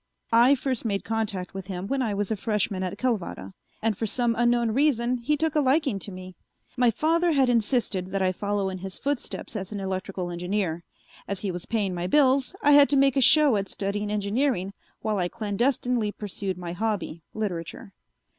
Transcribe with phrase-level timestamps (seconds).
[0.33, 3.53] I first made contact with him when I was a freshman at Calvada,
[3.83, 6.35] and for some unknown reason he took a liking to me.
[6.75, 10.83] My father had insisted that I follow in his footsteps as an electrical engineer;
[11.27, 14.73] as he was paying my bills, I had to make a show at studying engineering
[15.03, 17.93] while I clandestinely pursued my hobby, literature.